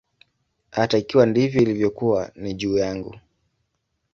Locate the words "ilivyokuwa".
1.61-2.31